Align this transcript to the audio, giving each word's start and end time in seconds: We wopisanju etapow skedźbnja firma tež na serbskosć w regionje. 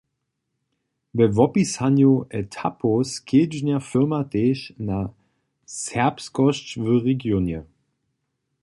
We 1.17 1.25
wopisanju 1.35 2.13
etapow 2.39 2.97
skedźbnja 3.13 3.77
firma 3.89 4.21
tež 4.33 4.59
na 4.87 4.99
serbskosć 5.85 6.67
w 6.83 6.85
regionje. 7.07 7.59